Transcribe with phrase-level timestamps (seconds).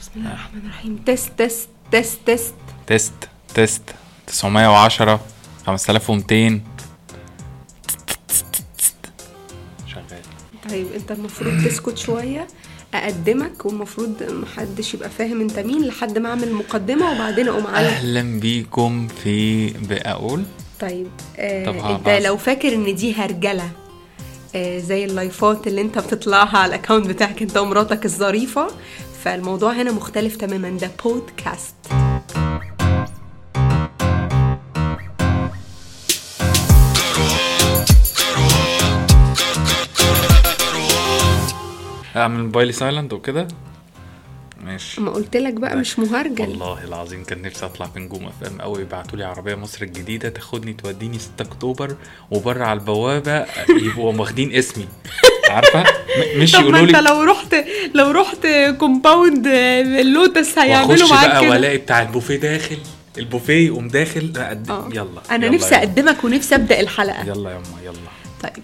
[0.00, 0.96] بسم الله الرحمن الرحيم.
[1.06, 2.52] تست تست تست
[2.86, 3.14] تست.
[3.54, 3.82] تيست
[4.26, 5.20] 910
[5.66, 6.60] 5200
[9.86, 10.04] شغال.
[10.70, 12.46] طيب انت المفروض تسكت شوية
[12.94, 18.40] أقدمك والمفروض محدش يبقى فاهم انت مين لحد ما أعمل مقدمة وبعدين أقوم على أهلا
[18.40, 20.42] بيكم في بقول
[20.80, 21.06] طيب
[21.38, 22.08] آه انت.
[22.08, 23.70] لو فاكر إن دي هرجلة
[24.54, 28.68] آه زي ال live ات اللي انت بتطلعها على ال account بتاعك انت ومراتك الظريفة
[29.24, 30.70] فالموضوع هنا مختلف تماما.
[30.70, 31.74] ده بودكاست
[42.16, 43.48] أعمل موبايلي silent وكده؟
[44.64, 45.00] ماشي.
[45.00, 46.48] ما قلت لك بقى مش مهرجل.
[46.48, 50.72] والله العظيم كان نفسي أطلع في نجوم FM قوي يبعتوا لي عربية مصر الجديدة تاخدني
[50.72, 51.96] توديني 6 أكتوبر
[52.30, 54.88] وبره على البوابة يبقوا واخدين اسمي.
[55.50, 55.84] عارفة؟
[56.36, 57.56] مش يقولوا انت لي لو رحت
[57.94, 58.46] لو رحت
[58.78, 62.78] compound اللوتس هيعملوا معاك بقى وألاقي بتاع البوفيه داخل
[63.18, 64.70] البوفيه يقوم داخل أقد...
[64.70, 64.88] آه.
[64.92, 65.74] يلا أنا يلا نفسي.
[65.76, 67.26] أقدمك ونفسي أبدأ الحلقة.
[67.26, 67.94] يلا يا اما يلا.
[68.42, 68.62] طيب.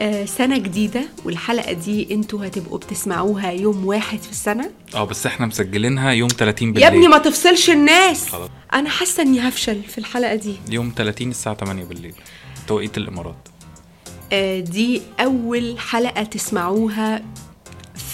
[0.00, 4.70] آه سنة جديدة والحلقة دي أنتوا هتبقوا بتسمعوها يوم واحد في السنة.
[4.94, 8.28] آه بس إحنا مسجلينها يوم 30 بالليل يا ابني ما تفصلش الناس.
[8.28, 8.50] خلاص.
[8.74, 10.54] أنا حاسة إني هفشل في الحلقة دي.
[10.70, 12.14] يوم 30 الساعة 8 بالليل.
[12.68, 13.48] توقيت الإمارات.
[14.60, 17.22] دي أول حلقة تسمعوها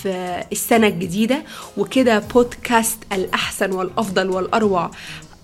[0.02, 1.42] في السنة الجديدة
[1.76, 4.90] وكده بودكاست الأحسن والأفضل والأروع.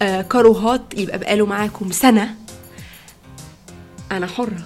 [0.03, 2.35] آه كروهات يبقى بقاله معاكم سنة.
[4.13, 4.63] أنا حرة.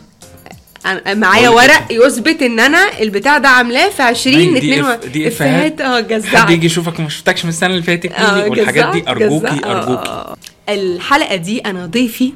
[0.87, 5.07] أنا معايا ورق يثبت إن أنا البتاع ده عاملاه في 20 أي دي 2 إف-
[5.07, 5.81] دي إفيهات.
[5.81, 6.09] آه حد.
[6.09, 6.51] جزعت.
[6.51, 9.65] يجي يشوفك ما شفتكش من السنة اللي فاتت؟ آه، والحاجات دي أرجوكي جزعت.
[9.65, 10.09] آه، أرجوكي.
[10.09, 10.37] آه.
[10.69, 12.33] الحلقة دي أنا ضيفي.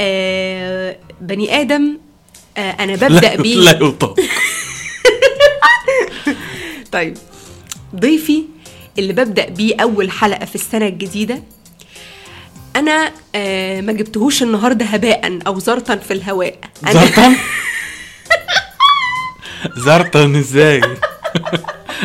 [0.00, 1.98] آه بني آدم
[2.58, 3.56] آه أنا ببدأ بيه.
[3.56, 4.16] لا يطاق
[6.92, 7.16] طيب
[7.96, 8.44] ضيفي
[8.98, 11.42] اللي ببدأ بيه أول حلقة في السنة الجديدة
[12.76, 16.54] أنا آه ما جبتهوش النهاردة هباء أو زرطا في الهواء.
[16.86, 17.36] أنا زرطن
[19.86, 20.80] زرطن إزاي؟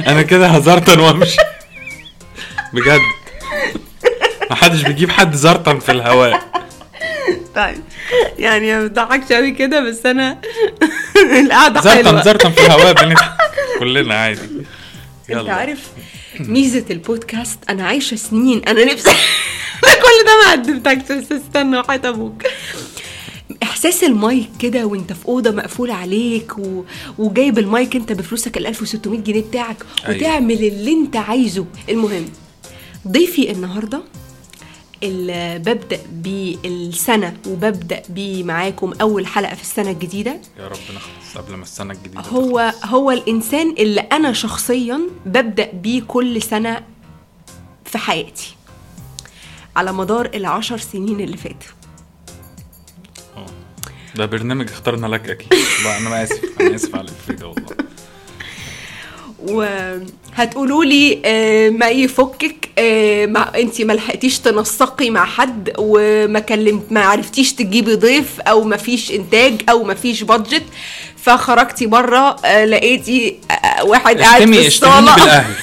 [0.07, 1.37] أنا كده هزرطن وأمشي.
[2.73, 2.99] بجد.
[4.51, 6.43] محدش بيجيب حد زرطن في الهواء.
[7.55, 7.81] طيب.
[8.39, 10.41] يعني ما بضحكش قوي كده بس أنا
[11.41, 12.23] القعدة زرطن حلوة.
[12.23, 13.31] زرطن في الهواء بنضحك
[13.79, 14.39] كلنا عادي.
[15.29, 15.87] أنت عارف
[16.39, 19.11] ميزة البودكاست؟ أنا عايشة سنين أنا نفسي
[19.81, 22.43] كل ده ما قدمتكش بس استنى وحياة أبوك.
[23.63, 26.83] إحساس المايك كده وأنت في أوضة مقفول عليك و...
[27.17, 30.17] وجايب المايك أنت بفلوسك ال 1600 جنيه بتاعك أيوة.
[30.17, 31.65] وتعمل اللي أنت عايزه.
[31.89, 32.25] المهم
[33.07, 34.01] ضيفي النهارده
[35.03, 38.03] ببدا بيه السنة وببدأ
[38.43, 40.39] معاكم أول حلقة في السنة الجديدة.
[40.59, 46.01] يا رب نخلص قبل ما السنة الجديدة هو هو الإنسان اللي أنا شخصيا ببدأ بيه
[46.01, 46.83] كل سنة
[47.85, 48.55] في حياتي.
[49.75, 51.71] على مدار العشر سنين اللي فاتوا.
[53.35, 53.45] تخلص.
[54.15, 55.53] ده برنامج اخترنا لك أكيد.
[55.83, 56.61] لا أنا آسف.
[56.61, 57.75] أنا آسف على الفريده والله.
[59.47, 66.91] وهتقولوا لي آه، ما يفكك آه، ما انت ما لحقتيش تنسقي مع حد وما كلمت
[66.91, 70.63] ما عرفتيش تجيبي ضيف أو ما فيش إنتاج أو ما فيش بادجت
[71.17, 73.37] فخرجتي بره آه، لقيتي
[73.83, 75.45] واحد قاعد في الصالة.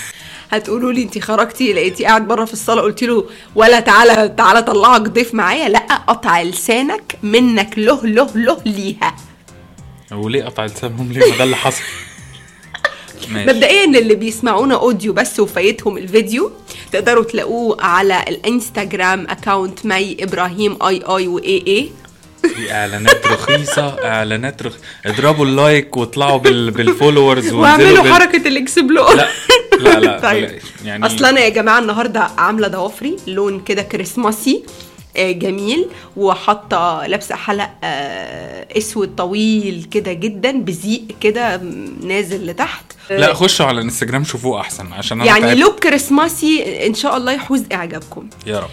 [0.50, 5.00] هتقولوا لي انت خرجتي لقيتي قاعد بره في الصالة قلت له ولا تعالى تعالى طلعك
[5.00, 5.68] ضيف معايا.
[5.68, 9.16] لا قطع لسانك منك له له له ليها.
[10.12, 11.82] وليه قطع لسانهم؟ ليه؟ ما ده اللي حصل.
[13.30, 13.50] ماشي.
[13.50, 16.50] مبدئيا اللي بيسمعونا audio بس وفايتهم الفيديو
[16.92, 21.90] تقدروا تلاقوه على الانستجرام account مي إبراهيم I I Y E
[22.48, 24.72] في إعلانات رخيصة إعلانات رخ...
[25.06, 26.70] اضربوا ال like واطلعوا بال...
[26.70, 28.12] بال followers واعملوا بال...
[28.12, 29.28] حركة ال explore لا
[29.80, 30.50] لا لا طيب.
[30.84, 34.62] يعني أصلا أنا يا جماعة النهارده عاملة ضوافري لون كده كريسماسي.
[35.18, 41.56] جميل وحاطة لابسة حلق آه، أسود طويل كده جدا بزيق كده
[42.02, 42.84] نازل لتحت.
[43.10, 45.54] لا خشوا على الانستجرام شوفوه أحسن عشان أنا يعني.
[45.54, 48.28] لوك كريسماسي إن شاء الله يحوز إعجابكم.
[48.46, 48.70] يا رب.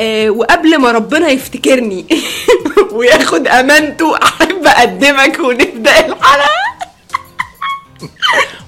[0.00, 2.06] آه، وقبل ما ربنا يفتكرني
[2.92, 6.48] وياخد أمانته أحب أقدمك ونبدأ الحلقة.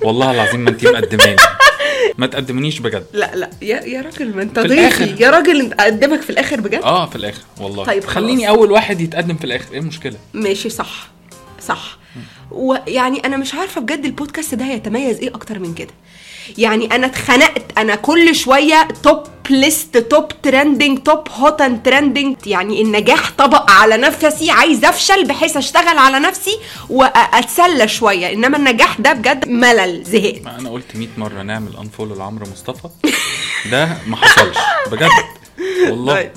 [0.03, 1.37] والله العظيم ما انت مقدماني.
[2.19, 3.07] ما تقدمنيش بجد.
[3.13, 5.23] لا لا يا يا راجل ما انت في ضيفي.
[5.23, 7.85] يا راجل انت اقدمك في الآخر بجد؟ آه في الآخر والله.
[7.85, 8.15] طيب خلاص.
[8.15, 9.73] خليني أول واحد يتقدم في الآخر.
[9.73, 11.09] إيه المشكلة؟ ماشي صح
[11.61, 11.99] صح.
[12.51, 15.91] ويعني أنا مش عارفة بجد البودكاست ده هيتميز إيه أكتر من كده.
[16.59, 17.79] يعني أنا اتخنقت.
[17.79, 23.97] أنا كل شوية top list top trending top hot and trending يعني النجاح طبق على
[23.97, 26.59] نفسي عايز أفشل بحيث أشتغل على نفسي
[26.91, 28.33] وأتسلى شوية.
[28.33, 30.43] إنما النجاح ده بجد ملل زهقت.
[30.45, 32.89] ما أنا قلت 100 مرة نعمل unfollow لعمرو مصطفى.
[33.71, 34.57] ده ما حصلش.
[34.93, 35.11] بجد.
[35.89, 36.15] والله.
[36.15, 36.31] طيب.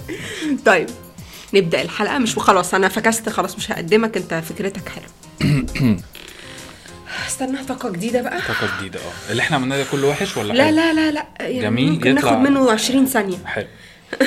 [0.65, 0.89] طيب.
[1.53, 2.17] نبدأ الحلقة.
[2.17, 4.17] مش خلاص أنا فكست خلاص مش هقدمك.
[4.17, 5.97] أنت فكرتك حلوة.
[7.27, 9.31] استنى طاقة جديدة بقى؟ طاقة جديدة آه.
[9.31, 11.25] اللي إحنا عملناه ده كله وحش ولا لا حلو؟ لا لا لا.
[11.39, 13.37] يعني جميل، ممكن يطلع- ناخد منه 20 ثانية.
[13.45, 13.67] حلو.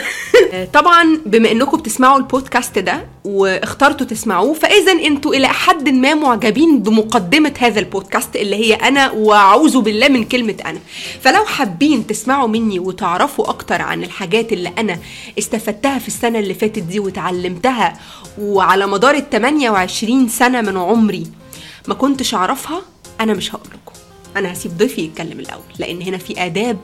[0.52, 6.82] آه، طبعا بما إنكم بتسمعوا البودكاست ده واخترتوا تسمعوه فاذا أنتوا إلى حد ما معجبين
[6.82, 10.78] بمقدمة هذا البودكاست اللي هي أنا وأعوذ بالله من كلمة أنا.
[11.20, 14.98] فلو حابين تسمعوا مني وتعرفوا أكتر عن الحاجات اللي أنا
[15.38, 17.94] استفدتها في السنة اللي فاتت دي وتعلمتها
[18.38, 21.26] وعلى مدار ال 28 سنة من عمري
[21.88, 22.82] ما كنتش أعرفها
[23.20, 23.92] أنا مش هقول لكم.
[24.36, 26.78] أنا هسيب ضيفي يتكلم الأول لأن هنا في آداب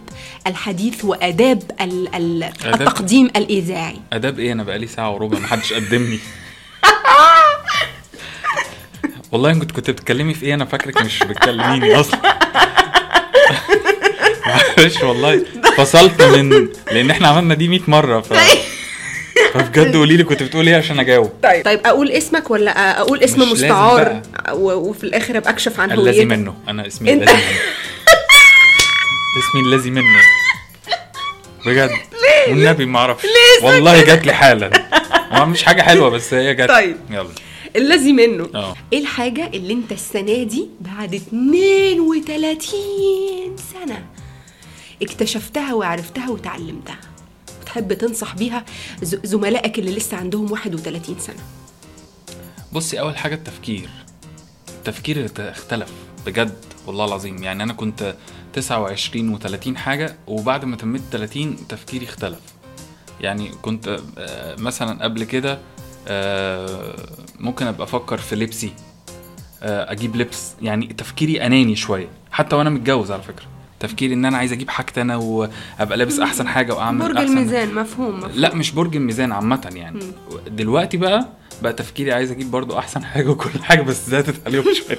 [0.46, 4.00] الحديث وآداب ال- ال- آداب؟ التقديم الإذاعي.
[4.12, 6.18] آداب إيه؟ أنا بقالي ساعة وربع محدش قدمني.
[9.32, 12.20] والله كنت كنت بتتكلمي في إيه؟ أنا فاكرك مش بتكلميني أصلا.
[14.78, 15.44] معلش والله
[15.76, 18.32] فصلت من لأن إحنا عملنا دي 100 مرة ف
[19.58, 21.32] فبجد قولي لي كنت بتقولي إيه عشان أجاوب.
[21.42, 21.64] طيب.
[21.64, 24.22] طيب أقول اسمك ولا أقول اسم مستعار
[24.52, 26.54] وفي الآخر أبقى أكشف عن الذي هويتك؟ منه.
[26.68, 27.58] أنا اسمي انت- الذي منه.
[29.38, 30.20] اسمي الذي منه.
[31.66, 31.90] بجد.
[32.48, 33.24] والنبي ما أعرفش.
[33.62, 34.70] والله جات لي حالا
[35.32, 36.68] ما مش حاجة حلوة بس هي جات.
[36.68, 36.96] طيب.
[37.10, 37.28] يلا.
[37.76, 38.48] الذي منه.
[38.54, 38.74] آه.
[38.92, 44.04] إيه الحاجة اللي أنت السنة دي بعد 32 سنة
[45.02, 46.98] اكتشفتها وعرفتها وتعلمتها؟
[47.68, 48.64] وتحب تنصح بيها
[49.02, 51.36] زملائك اللي لسه عندهم 31 سنة؟
[52.72, 53.88] بصي أول حاجة التفكير.
[54.68, 55.92] التفكير اختلف
[56.26, 56.56] بجد
[56.86, 57.42] والله العظيم.
[57.42, 58.14] يعني أنا كنت
[58.52, 62.40] 29 و30 حاجة وبعد ما تميت 30 تفكيري اختلف.
[63.20, 65.58] يعني كنت آه، مثلا قبل كده
[66.08, 66.94] آه،
[67.40, 68.72] ممكن أبقى أفكر في لبسي
[69.62, 70.52] آه، أجيب لبس.
[70.62, 73.57] يعني تفكيري أناني شوية حتى وأنا متجوز على فكرة.
[73.80, 77.74] تفكيري إن أنا عايز أجيب حاجتي أنا وأبقى لابس أحسن حاجة وأعمل برج أحسن الميزان
[77.74, 78.30] مفهوم, مفهوم.
[78.34, 80.00] لا مش برج الميزان عامة يعني.
[80.50, 81.28] دلوقتي بقى
[81.62, 84.98] بقى تفكيري عايز أجيب برضو أحسن حاجة وكل حاجة بس زادت عليهم شوية.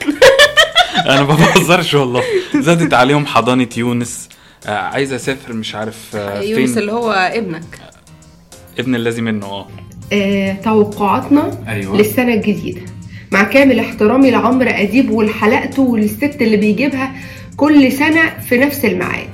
[1.14, 2.24] أنا ما بهزرش والله.
[2.56, 4.30] زادت عليهم حضانة يونس.
[4.68, 7.80] آه عايز أسافر مش عارف آه يونس فين؟ اللي هو ابنك.
[8.80, 9.68] ابن الذي منه آه.
[10.14, 11.98] آه، توقعاتنا أيوه.
[11.98, 12.82] للسنة الجديدة.
[13.32, 17.16] مع كامل احترامي لعمرو أديب ولحلقته وللست اللي بيجيبها
[17.60, 19.30] كل سنة في نفس الميعاد.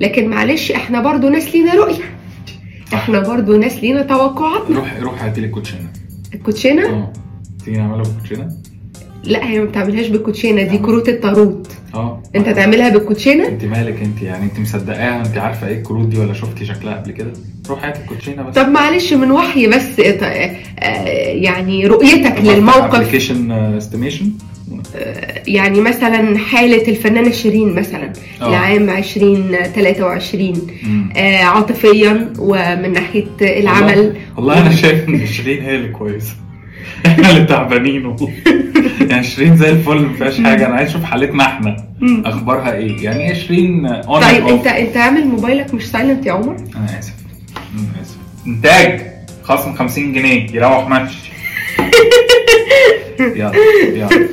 [0.00, 2.04] لكن معلش إحنا برضو ناس لينا رؤية.
[2.94, 4.76] إحنا برضو ناس لينا توقعاتنا.
[4.78, 5.88] روح روح هاتي لي الكوتشينة.
[6.34, 7.12] الكوتشينة؟ آه.
[7.64, 8.48] تيجي نعملها بالكوتشينة؟
[9.24, 11.68] لا هي ما بتعملهاش بالكوتشينة دي كروت الطاروت.
[11.94, 12.22] آه.
[12.36, 16.32] أنت تعملها بالكوتشينة؟ أنت مالك أنت؟ يعني أنت مصدقاها؟ أنت عارفة إيه الكروت دي ولا
[16.32, 17.32] شفتي شكلها قبل كده؟
[17.68, 18.54] روح هاتي الكوتشينة بس.
[18.54, 20.56] طب معلش من وحي بس آه،
[21.28, 22.94] يعني رؤيتك للموقف.
[22.94, 24.30] application Estimation
[25.46, 28.12] يعني مثلا حالة الفنانة شيرين مثلا
[28.42, 28.50] آه.
[28.50, 30.66] لعام 2023
[31.16, 33.98] آه عاطفيا ومن ناحية العمل.
[33.98, 36.32] والله, والله أنا شايف إن شيرين هي اللي كويسة.
[37.06, 38.16] إحنا اللي تعبانين
[39.10, 40.66] يعني شيرين زي الفل ما فيهاش حاجة.
[40.66, 41.76] أنا عايز أشوف حالتنا إحنا.
[42.24, 46.56] أخبارها إيه؟ يعني إيه شيرين اون طيب انت أنت عامل موبايلك مش silent يا عمر؟
[46.76, 47.14] أنا آسف.
[47.74, 48.16] أنا آسف.
[48.46, 49.00] إنتاج
[49.42, 51.37] خصم 50 جنيه يروح مشي
[53.20, 53.52] يلا
[53.94, 54.28] يلا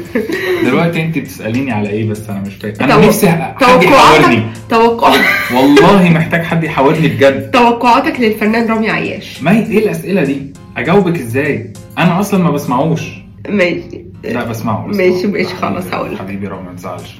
[0.64, 2.84] دلوقتي انت بتسأليني على إيه بس أنا مش فاكر.
[2.84, 4.44] أنا نفسي حد توقعاتك يحاورني.
[4.70, 5.14] توقع
[5.56, 7.52] والله محتاج حد يحاورني بجد.
[7.52, 9.44] توقعاتك للفنان رامي عياش.
[9.44, 13.02] ما هي إيه الأسئلة دي؟ أجاوبك إزاي؟ أنا أصلا ما بسمعوش.
[13.50, 14.06] ماشي.
[14.24, 14.88] لا بسمعه.
[14.88, 16.20] ماشي، ماشي، خلاص هقول لك.
[16.20, 17.16] حبيبي رامي ما تزعلش.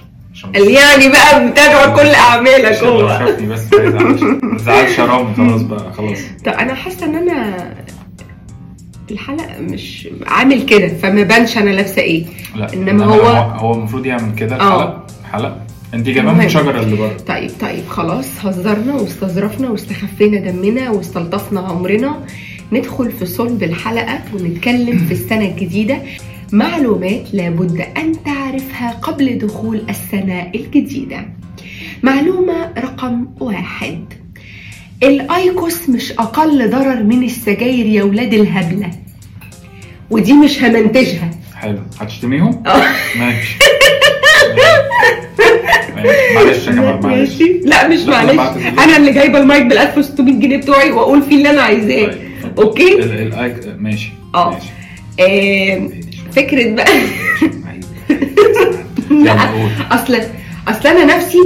[0.56, 3.10] يعني بقى متابع كل أعمالك هو.
[3.10, 6.18] شافني بس ما يزعلش ما تزعلش يا رامي خلاص بقى خلاص.
[6.46, 7.58] طب أنا حاسة إن أنا
[9.12, 12.26] الحلقة مش عامل كده فما بانش أنا لابسة إيه.
[12.56, 14.56] لا أنا- هو- هو المفروض يعمل كده.
[14.56, 15.62] الحلقة حلقة
[15.94, 16.46] انت جايباه من.
[16.46, 17.18] الشجره اللي بره.
[17.28, 22.20] طيب طيب خلاص هزرنا واستظرفنا واستخفينا دمنا واستلطفنا عمرنا
[22.72, 25.98] ندخل في صلب الحلقة ونتكلم في السنة الجديدة.
[26.52, 31.26] معلومات لابد أن تعرفها قبل دخول السنة الجديدة.
[32.04, 34.00] معلومة رقم واحد.
[35.04, 38.92] ال IQOS مش أقل ضرر من السجاير يا ولاد الهبلة.
[40.10, 41.30] ودي مش همنتجها.
[41.56, 41.80] حلو.
[42.00, 42.82] هتشتميهم؟ آه.
[43.20, 43.58] ماشي.
[46.36, 47.42] معلش يا جماعة معلش.
[47.66, 48.40] لا مش معلش.
[48.80, 52.06] أنا اللي جايبة المايك بال 1600 جنيه بتوعي وأقول فيه اللي أنا عايزاه.
[52.06, 52.60] طيب.
[52.60, 54.10] okay؟ ال- الايك ماشي.
[54.36, 54.58] آه.
[56.32, 56.92] فكرة بقى.
[59.92, 60.18] أصل
[60.68, 61.38] أصل أنا نفسي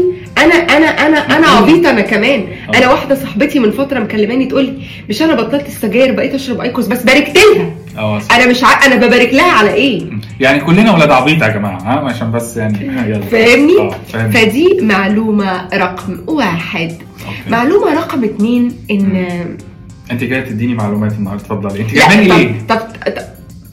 [0.46, 2.40] أنا أنا أنا أنا عبيطة أنا كمان.
[2.74, 2.78] آه.
[2.78, 4.74] أنا واحدة صاحبتي من فترة مكلماني تقول لي
[5.10, 8.20] مش أنا بطلت السجاير بقيت أشرب أيكوس بس باركت لها.
[8.20, 8.36] صح.
[8.36, 8.86] أنا مش ع...
[8.86, 10.06] أنا ببارك لها على إيه؟
[10.40, 13.22] يعني كلنا ولاد عبيط يا جماعة ها؟ عشان بس يعني يلا.
[13.22, 16.92] فاهمني؟ آه فاهم فدي معلومة رقم واحد.
[16.92, 17.50] أوكي.
[17.52, 19.26] معلومة رقم اتنين إن
[20.12, 21.82] أنت جاية تديني معلومات النهارده؟ اتفضلي.
[21.82, 22.80] أنت لا جايباني طب, ليه؟ طب,
[23.16, 23.22] طب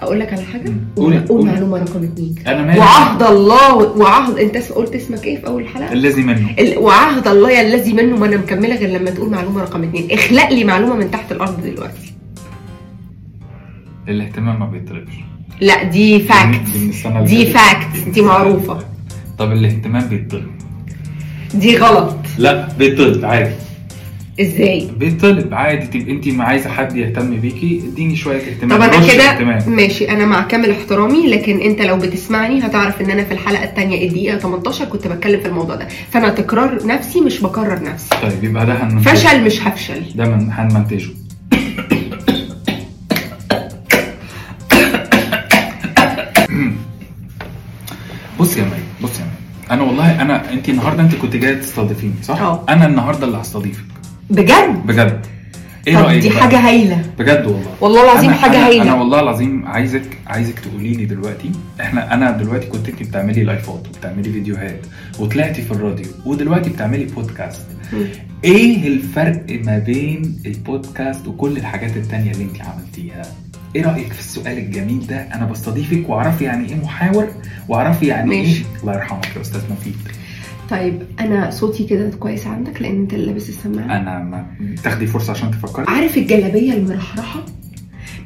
[0.01, 1.45] أقول لك على حاجة؟ قول قولي.
[1.53, 2.35] معلومة رقم اتنين.
[2.47, 2.79] أنا مالي.
[2.79, 6.51] وعهد الله وعهد أنت قلت اسمك إيه في أول الحلقة؟ الذي منه.
[6.59, 10.11] ال- وعهد الله يا الذي منه ما أنا مكملة غير لما تقول معلومة رقم اتنين.
[10.11, 12.13] اخلق لي معلومة من تحت الأرض دلوقتي.
[14.09, 15.13] الاهتمام ما بيطلبش
[15.61, 16.61] لا دي fact
[17.27, 17.47] دي.
[17.47, 18.79] fact دي معروفة.
[19.39, 20.47] طب الاهتمام بيطلب
[21.55, 22.17] دي غلط.
[22.39, 23.55] لا بيطلب عادي.
[24.41, 29.13] إزاي؟ بيطلب عادي تبقى انت ما عايزة حد يهتم بيكي إديني شوية اهتمام طب أنا
[29.13, 29.67] كده.
[29.71, 34.07] ماشي أنا مع كامل احترامي لكن أنت لو بتسمعني هتعرف إن أنا في الحلقة الثانية
[34.09, 35.89] الدقيقة 18 كنت بتكلم في الموضوع ده.
[36.11, 38.09] فأنا تكرار نفسي مش بكرر نفسي.
[38.23, 39.15] طيب يبقى ده هنمنتجه.
[39.15, 40.03] فشل مش هفشل.
[40.15, 41.09] ده من هنمنتجه.
[48.41, 48.71] بص يا مي
[49.03, 49.31] بص يا مي.
[49.71, 52.65] أنا والله أنا انت النهارده انت كنت جاية تستضيفيني صح؟ آه.
[52.69, 53.85] أنا النهارده اللي هستضيفك.
[54.31, 55.27] بجد؟ بجد.
[55.87, 57.03] إيه رأيك دي؟ حاجة هايلة.
[57.19, 57.67] بجد والله.
[57.81, 58.83] والله العظيم أنا- حاجة أنا هايلة.
[58.83, 63.87] أنا والله العظيم عايزك عايزك تقولي لي دلوقتي إحنا أنا دلوقتي كنت أنت بتعملي لايفات
[63.89, 64.81] وبتعملي فيديوهات
[65.19, 67.67] وطلعتي في الراديو ودلوقتي بتعملي بودكاست.
[68.45, 73.23] إيه الفرق ما بين البودكاست وكل الحاجات التانية اللي أنت عملتيها؟
[73.77, 77.29] إيه رأيك في السؤال الجميل ده؟ أنا بستضيفك واعرفي يعني إيه محاور
[77.69, 78.51] واعرفي يعني ماشي.
[78.59, 79.97] إيه الله يرحمك يا أستاذ مفيد.
[80.71, 84.47] طيب أنا صوتي كده كويس عندك لأن أنت اللي لابس السماعة؟ أنا ما
[84.85, 85.85] تاخدي فرصة عشان تفكري.
[85.89, 87.43] عارف الجلابية المرحرحة؟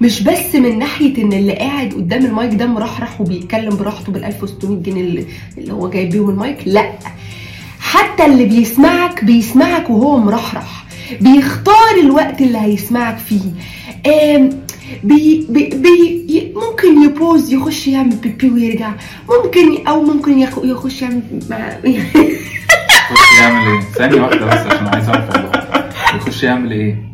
[0.00, 4.82] مش بس من ناحية إن اللي قاعد قدام المايك ده مرحرح وبيتكلم براحته بال 1600
[4.82, 6.92] جنيه اللي, هو جايب بيهم المايك لأ.
[7.80, 10.84] حتى اللي بيسمعك بيسمعك وهو مرحرح.
[11.20, 13.40] بيختار الوقت اللي هيسمعك فيه.
[15.04, 18.90] بي بي بي ممكن يبوز يخش يعمل بيبي ويرجع.
[19.44, 21.22] ممكن أو ممكن يخ- يخش يعمل
[21.84, 25.90] يخش يعمل إيه؟ ثانية واحدة بس عشان عايز أعرف والله.
[26.16, 27.10] يخش يعمل إيه؟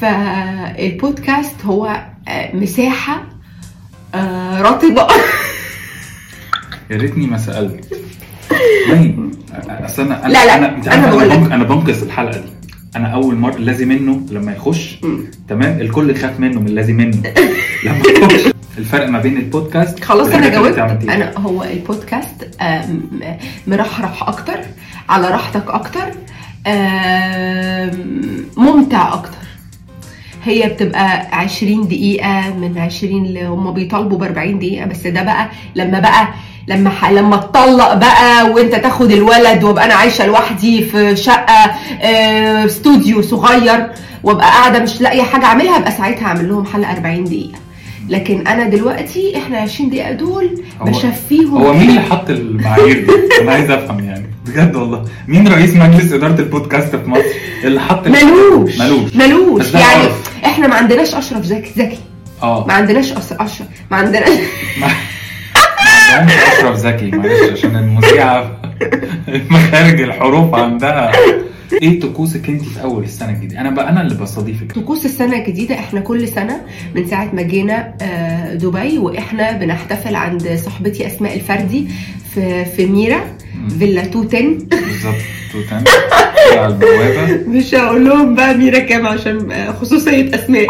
[0.00, 3.22] فالبودكاست هو آه، مساحة
[4.14, 5.06] آه، رطبة.
[6.90, 7.94] يا ريتني ما سألت.
[8.90, 9.30] مي
[9.70, 10.54] اصل أنا أنا لا، لا،
[10.94, 12.48] أنا أنا بنقذ الحلقة دي.
[12.96, 14.98] أنا اول مره الذي منه لما يخش.
[15.48, 17.22] تمام؟ الكل خاف منه من الذي منه.
[17.84, 18.52] لما يخش.
[18.78, 20.78] الفرق ما بين البودكاست خلاص أنا جاوبت.
[21.08, 22.50] أنا هو البودكاست
[23.66, 24.58] مرحرح أكتر
[25.08, 26.12] على راحتك أكتر
[28.56, 29.38] ممتع أكتر.
[30.44, 35.50] هي بتبقى 20 دقيقة من 20 اللي هم بيطالبوا ب 40 دقيقة بس ده بقى
[35.74, 36.28] لما بقى
[36.68, 37.10] لما ح...
[37.10, 43.86] لما اتطلق بقى وانت تاخد الولد وابقى أنا عايشة لوحدي في شقة آه، استوديو صغير
[44.22, 47.58] وابقى قاعدة مش لاقية حاجة أعملها أبقى ساعتها أعمل لهم حلقه 40 دقيقة.
[48.08, 51.62] لكن أنا دلوقتي إحنا 20 دقيقة دول بشفيهم.
[51.62, 54.26] هو مين اللي حط المعايير دي؟ أنا عايز أفهم يعني.
[54.46, 55.04] بجد والله.
[55.28, 57.22] مين رئيس مجلس إدارة البودكاست في مصر
[57.64, 58.78] اللي حط ملوش.
[58.78, 59.14] ملوش.
[59.14, 59.74] ملوش.
[59.74, 60.30] يعني عرف.
[60.44, 61.70] إحنا ما عندناش أشرف زكي.
[61.76, 61.98] زكي
[62.42, 62.64] آه.
[62.66, 63.66] ما عندناش أشرف.
[63.90, 64.28] ما عندناش.
[66.08, 68.60] عندهمش أشرف زكي معلش عشان المذيعة
[69.50, 71.12] مخارج الحروف عندها.
[71.82, 75.74] إيه طقوسك انت في اول السنة الجديدة؟ أنا بقى أنا اللي بستضيفك طقوس السنة الجديدة
[75.74, 76.60] إحنا كل سنة
[76.94, 81.86] من ساعة ما جينا آه، دبي وإحنا بنحتفل عند صاحبتي أسماء الفردي
[82.34, 83.20] في في ميرا
[83.78, 84.58] فيلا توتن.
[84.70, 85.14] بالظبط
[85.52, 85.84] توتان
[86.58, 87.48] على البوابة.
[87.48, 90.66] مش هقول لهم بقى ميرا كام عشان خصوصية أسماء.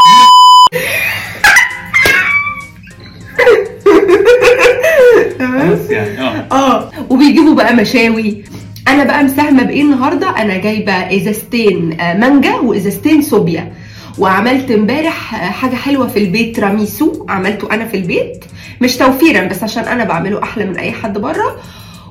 [6.51, 6.91] آه.
[7.09, 8.43] وبيجيبوا بقى مشاوي.
[8.87, 13.73] أنا بقى مساهمة بإيه النهارده؟ أنا جايبة ازازتين آه، مانجا وازازتين صوبيا.
[14.17, 18.45] وعملت امبارح آه، حاجة حلوة في البيت تراميسو عملته أنا في البيت.
[18.81, 21.55] مش توفيرا بس عشان أنا بعمله أحلى من أي حد بره.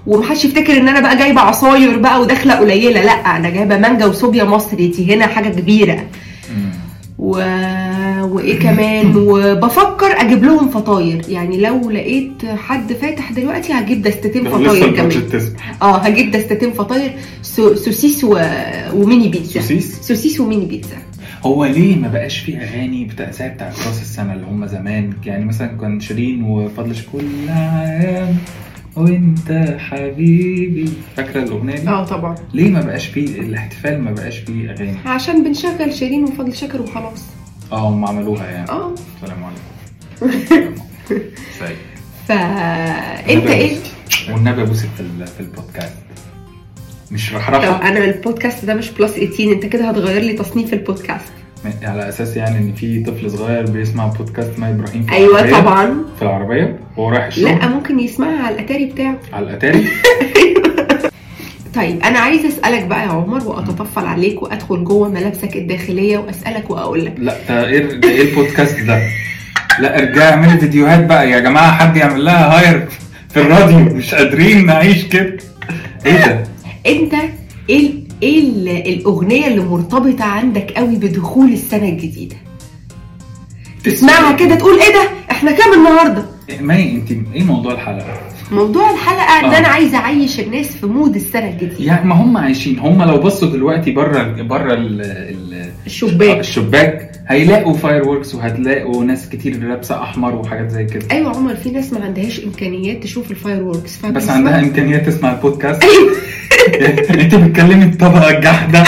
[0.06, 3.02] ومحدش يفتكر إن أنا بقى جايبة عصاير بقى وداخلة قليلة.
[3.04, 4.86] لأ أنا جايبة مانجا وصوبيا مصري.
[4.88, 6.04] دي هنا حاجة كبيرة.
[7.18, 7.30] و...
[8.22, 11.22] وإيه كمان؟ وبفكر أجيب لهم فطاير.
[11.28, 15.22] يعني لو لقيت حد فاتح دلوقتي هجيب دستتين فطاير كمان.
[15.82, 17.74] آه هجيب دستتين فطاير سو...
[17.74, 18.38] سوسيس و...
[18.94, 19.60] وميني بيتزا.
[19.60, 20.96] سوسيس؟ سوسيس وميني بيتزا.
[21.42, 25.44] هو ليه ما بقاش فيه أغاني بتاع زي بتاع راس السنة اللي هم زمان؟ يعني
[25.44, 28.36] مثلا كان شيرين وفضل كل عام
[28.98, 30.88] وانت حبيبي.
[31.16, 32.34] فاكرة الأغنية دي؟ آه طبعا.
[32.54, 37.24] ليه ما بقاش فيه ااحتفال ما بقاش فيه أغاني؟ عشان بنشغل شيرين وفضل شاكر وخلاص.
[37.72, 38.68] آه هم عملوها يعني.
[38.70, 38.94] آه.
[39.16, 40.74] السلام عليكم.
[41.58, 41.76] سيء
[42.28, 42.34] فا
[43.32, 43.76] أنت إيه؟
[44.32, 45.94] والنبي ابوسك في ال- في البودكاست.
[47.10, 51.32] مش طب رحرحه أنا البودكاست ده مش plus 18 أنت كده هتغير لي تصنيف البودكاست.
[51.82, 55.94] على أساس يعني إن في طفل صغير بيسمع بودكاست مي إبراهيم في أيوه العربية- طبعا.
[56.16, 59.18] في العربية؟ وهو رايح الشغل؟ لا ممكن يسمعها على الأتاري بتاعه.
[59.32, 59.84] على الأتاري؟
[61.74, 67.04] طيب أنا عايزة أسألك بقى يا عمر وأتطفل عليك وأدخل جوه ملابسك الداخلية وأسألك وأقول
[67.04, 67.14] لك.
[67.18, 69.02] لا ده إيه ده إيه البودكاست ده؟
[69.80, 72.88] لا ارجعي اعملي فيديوهات بقى يا جماعة حد يعمل لها hire
[73.30, 73.78] في الراديو.
[73.78, 75.36] مش قادرين نعيش كده.
[76.06, 76.42] إيه ده؟
[76.92, 77.14] أنت
[77.70, 82.36] إيه إيه ال- الأغنية اللي مرتبطة عندك قوي بدخول السنة الجديدة؟
[83.84, 86.24] تسمعها كده تقول إيه ده؟ إحنا كام النهارده؟
[86.60, 88.20] مي انت إيه موضوع الحلقة؟
[88.52, 89.58] موضوع الحلقة إن آه.
[89.58, 92.78] أنا عايزة أعيش الناس في mood السنة الجديده يعني ما هم عايشين.
[92.78, 96.38] هم لو بصوا دلوقتي بره بره ال- ال- الشباك.
[96.40, 101.06] الشباك هيلاقوا fireworks وهتلاقوا ناس كتير لابسة أحمر وحاجات زي كده.
[101.10, 105.82] أيوه عمر في ناس ما عندهاش إمكانيات تشوف ال fireworks بس عندها إمكانيات تسمع البودكاست؟
[105.84, 106.12] أيوه.
[107.22, 108.82] أنت بتتكلمي الطبقه الجحده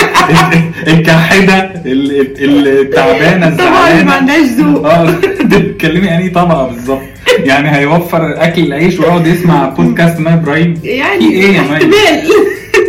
[0.89, 1.55] الجاحدة
[1.87, 4.13] ال- ال- التعبانة طبعا ما الزعلانة.
[4.13, 4.87] عندهاش ذوق.
[4.87, 5.11] آه
[5.45, 7.01] بتتكلمي يعني طبقة بالظبط؟
[7.47, 12.31] يعني هيوفر أكل العيش ويقعد يسمع بودكاست مي إبراهيم؟ يعني إيه يا احتمال.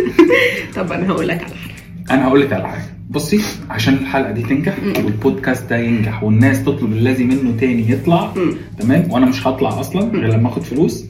[0.76, 1.74] طب أنا هقول لك على حاجة.
[2.10, 2.82] أنا هقول لك على حاجة.
[3.10, 3.40] بصي
[3.70, 4.74] عشان الحلقة دي تنجح.
[5.04, 8.32] والبودكاست ده ينجح والناس تطلب اللازم منه تاني يطلع.
[8.80, 11.04] تمام؟ وأنا مش هطلع أصلا غير لما آخد فلوس.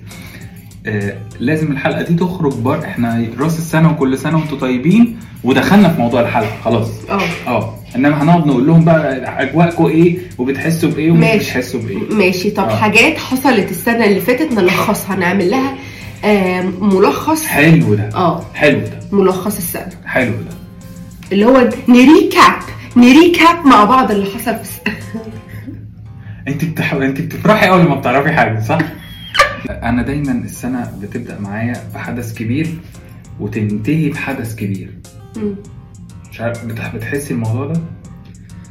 [0.86, 6.00] آه لازم الحلقة دي تخرج بره إحنا راس السنة وكل سنة وأنتم طيبين ودخلنا في
[6.00, 6.90] موضوع الحلقة خلاص.
[7.10, 7.20] آه.
[7.46, 7.74] آه.
[7.96, 11.36] انما هنقعد نقول لهم بقى اجواءكم إيه وبتحسوا بإيه ومش.
[11.36, 11.98] بتحسوا بإيه.
[12.10, 12.50] ماشي.
[12.50, 12.76] طب آه.
[12.76, 15.16] حاجات حصلت السنة اللي فاتت نلخصها.
[15.16, 15.74] نعمل لها
[16.24, 17.46] آه ملخص.
[17.46, 18.08] حلو ده.
[18.14, 18.44] آه.
[18.54, 19.00] حلو ده.
[19.12, 19.92] ملخص السنة.
[20.06, 20.56] حلو ده.
[21.32, 22.62] اللي هو نريكاب.
[22.96, 24.94] نريكاب مع بعض اللي حصل في السنة.
[26.48, 26.92] انت بتح...
[26.94, 28.78] انت بتفرحي أول ما بتعرفي حاجة صح؟
[29.70, 32.66] أنا دايما السنة بتبدأ معايا بحدث كبير
[33.40, 34.90] وتنتهي بحدث كبير.
[36.32, 36.94] مش عارف بتح...
[36.94, 37.80] بتحسي الموضوع ده؟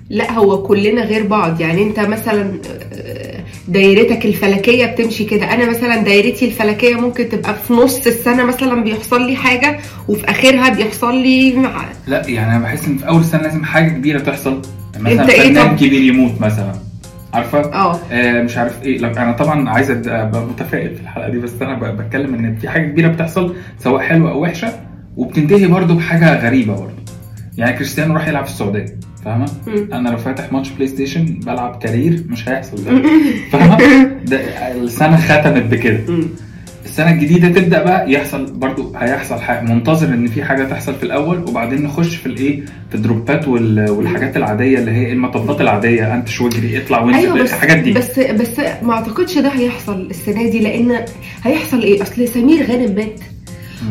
[0.09, 1.61] لا هو كلنا غير بعض.
[1.61, 2.59] يعني انت مثلا
[2.93, 5.53] آه، دايرتك الفلكية بتمشي كده.
[5.53, 10.69] أنا مثلا دايرتي الفلكية ممكن تبقى في نص السنة مثلا بيحصل لي حاجة وفي آخرها
[10.69, 11.85] بيحصل لي مع...
[12.07, 14.61] لا يعني أنا بحس إن في أول السنة لازم حاجة كبيرة تحصل.
[14.99, 16.73] مثلا أنت إيه فنان طب؟ كبير يموت مثلا.
[17.33, 17.99] عارفة؟ آه.
[18.11, 18.97] آه مش عارف إيه.
[18.97, 22.87] لا أنا طبعا عايز أبقى متفائل في الحلقة دي بس أنا بتكلم إن في حاجة
[22.87, 24.73] كبيرة بتحصل سواء حلوة أو وحشة
[25.17, 27.00] وبتنتهي برضو بحاجة غريبة برضو
[27.57, 28.85] يعني كريستيانو راح يلعب في السعودية
[29.25, 29.47] فاهمة؟
[29.93, 33.01] أنا لو فاتح match PlayStation بلعب career مش هيحصل ده
[33.51, 33.77] فاهمة؟
[34.31, 34.37] ده
[34.83, 35.99] السنة ختمت بكده.
[36.85, 41.37] السنة الجديدة تبدأ بقى يحصل برضو هيحصل حاجة منتظر إن في حاجة تحصل في الأول
[41.37, 46.77] وبعدين نخش في الإيه في الدروبات وال- والحاجات العادية اللي هي المطبات العادية انتش واجري
[46.77, 51.05] اطلع وانزل أيوه بس الحاجات دي بس بس ما أعتقدش ده هيحصل السنة دي لأن
[51.43, 53.19] هيحصل إيه أصل سمير غانم مات.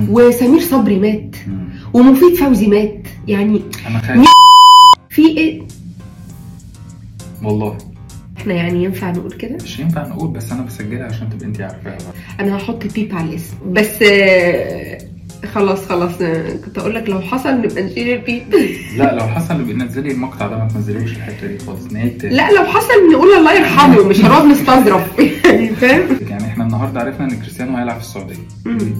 [0.08, 1.69] وسمير صبري مات مم.
[1.94, 4.26] ومفيد فوزي مات يعني أنا خايف.
[5.10, 5.62] في إيه؟
[7.42, 7.78] والله.
[8.38, 11.98] إحنا يعني ينفع نقول كده؟ مش ينفع نقول بس أنا بسجلها عشان تبقى أنت عارفاها.
[12.40, 13.56] أنا هحط beep على الاسم.
[13.72, 14.04] بس
[15.54, 16.12] خلاص خلاص
[16.64, 18.42] كنت أقول لك لو حصل نبقى نشيل ال beep
[18.96, 21.92] لا لو حصل يبقى نزلي المقطع ده ما تنزليهوش الحتة دي خالص.
[21.92, 25.20] نهاية لا لو حصل نقول الله يرحمه مش هنقعد نستظرف.
[25.80, 28.34] فاهم يعني إحنا النهارده عرفنا إن كريستيانو هيلعب في السعودية.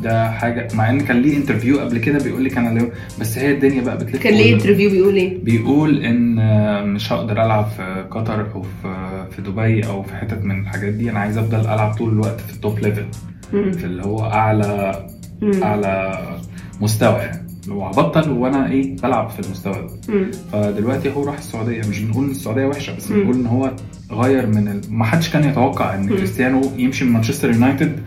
[0.02, 3.52] ده حاجة مع إن كان ليه interview قبل كده بيقول لك أنا ليه بس هي
[3.52, 8.04] الدنيا بقى بتلف كان ليه interview بيقول إيه بيقول إن آه، مش هقدر ألعب في
[8.10, 11.94] قطر أو في في دبي أو في حتت من الحاجات دي أنا عايز أفضل ألعب
[11.94, 13.06] طول الوقت في ال top level.
[13.50, 15.06] في اللي هو اعلى
[15.42, 15.62] مم.
[15.62, 16.18] أعلى
[16.80, 19.74] مستوى يعني هو هبطل وأنا إيه بلعب في المستوى
[20.08, 20.26] ده.
[20.52, 23.12] فدلوقتي هو راح السعودية مش بنقول إن السعودية وحشة بس.
[23.12, 23.72] بنقول إن هو
[24.12, 24.80] غير من ال...
[24.94, 26.08] ما حدش كان يتوقع إن.
[26.08, 27.98] كريستيانو يمشي من مانشستر يونايتد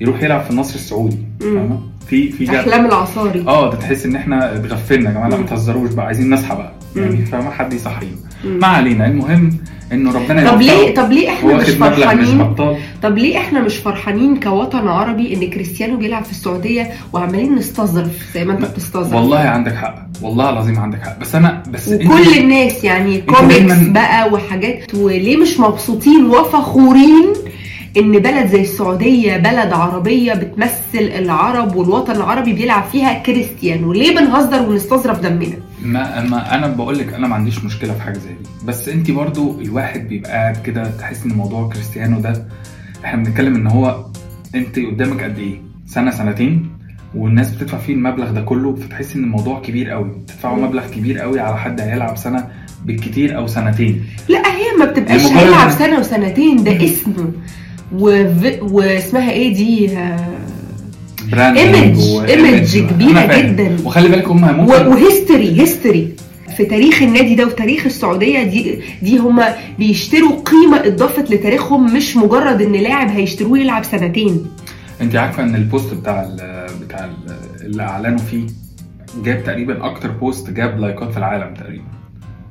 [0.00, 1.18] يروح يلعب في النصر السعودي.
[1.40, 5.36] فاهمة في في جد أحلام العصاري آه ده تحس إن إحنا اتغفلنا يا جماعة لا
[5.36, 5.46] ما.
[5.46, 7.02] تهزروش بقى عايزين نصحى بقى مم.
[7.02, 8.16] يعني فاهمة حد يصحينا.
[8.44, 9.50] ما علينا المهم
[9.92, 10.60] انه ربنا طب.
[10.60, 15.34] ليه طب ليه إحنا مش مش فرحانين بطال طب ليه إحنا مش فرحانين كوطن عربي
[15.34, 20.06] ان كريستيانو بيلعب في السعودية وعمالين نستظرف زي ما انت بتستظرف؟ والله عندك حق.
[20.22, 21.18] والله العظيم عندك حق.
[21.20, 27.32] بس أنا بس انت- وكل الناس يعني كوميكس بقى وحاجات وليه مش مبسوطين وفخورين
[27.96, 34.62] إن بلد زي السعودية بلد عربية بتمثل العرب والوطن العربي بيلعب فيها كريستيانو؟ ليه بنهزر
[34.68, 38.48] ونستظرف دمنا؟ ما ما أنا بقول لك أنا ما عنديش مشكلة في حاجة زي دي.
[38.66, 42.44] بس أنت برضو الواحد بيبقى قاعد كده تحس إن موضوع كريستيانو ده
[43.04, 44.04] إحنا بنتكلم ان هو
[44.54, 46.70] انت قدامك قد إيه؟ سنة سنتين
[47.14, 50.08] والناس بتدفع فيه المبلغ ده كله فتحس ان الموضوع كبير قوي.
[50.08, 50.66] بتدفعوا.
[50.66, 52.48] مبلغ كبير قوي على حد هيلعب سنة
[52.84, 54.04] بالكتير أو سنتين.
[54.28, 57.12] لا هي ما بتبقاش هيلعب سنة وسنتين ده اسم.
[58.62, 59.90] واسمها إيه دي؟
[61.32, 63.76] brand image- image كبيرة جداً.
[63.84, 66.12] وخلي بالك هم ممكن و history history
[66.58, 72.62] في تاريخ النادي ده وتاريخ السعودية دي دي هما بيشتروا قيمة اضافت لتاريخهم مش مجرد
[72.62, 74.46] إن لاعب هيشتروه يلعب سنتين
[75.00, 77.12] انت عارفة إن ال post بتاع ال بتاع ال
[77.66, 78.46] اللي أعلنوا فيه
[79.24, 81.84] جاب تقريبا أكتر post جاب لايكات في العالم تقريبا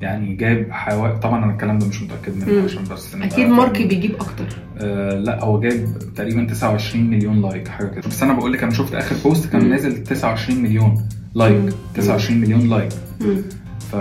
[0.02, 2.64] يعني جاب حوالي طبعا أنا الكلام ده مش متأكد منه.
[2.64, 4.46] عشان بس أكيد ماركي بيجيب أكتر
[4.78, 8.72] آه لا هو جايب تقريبا 29 مليون like حاجة كده بس أنا بقول لك أنا
[8.74, 9.70] شفت آخر post كان مم.
[9.72, 11.70] نازل 29 مليون like مم.
[11.96, 12.90] 29 مليون like
[13.22, 13.42] مم.
[13.92, 13.96] ف...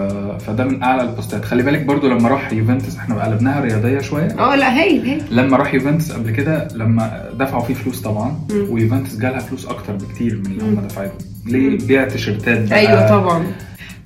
[0.45, 1.45] فده من أعلى البوستات.
[1.45, 4.29] خلي بالك برضو لما راح يوفنتوس إحنا قلبناها رياضية شوية.
[4.39, 5.23] آه لا هايل هايل.
[5.31, 8.39] لما راح يوفنتوس قبل كده لما دفعوا فيه فلوس طبعا.
[8.71, 10.81] ويوفنتوس جالها فلوس أكتر بكتير من اللي هم مم.
[10.81, 11.13] دفعوه
[11.47, 12.79] ليه بيع تيشيرتات بقى.
[12.79, 13.47] أيوه طبعا.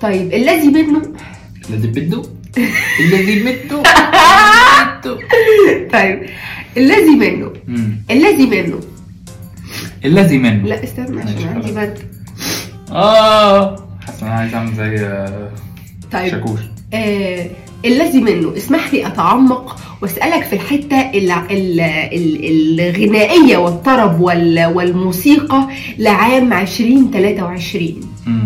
[0.01, 1.03] طيب الذي منه
[1.71, 2.23] الذي بده
[3.01, 3.83] الذي بده
[5.93, 6.23] طيب
[6.77, 7.53] الذي منه.
[8.11, 8.81] الذي منه
[10.05, 11.73] الذي منه لا استنى عشان عندي.
[11.73, 11.99] برد
[12.93, 15.49] آه حاسس إن أنا عايز أعمل زي آه،
[16.13, 16.61] طيب شاكوش.
[16.95, 17.47] آه
[17.85, 18.57] الذي منه.
[18.57, 25.69] اسمح لي أتعمق وأسألك في الحتة ال- ال- ال- الغنائية والطرب وال- والموسيقى
[25.99, 28.45] لعام 2023 مم.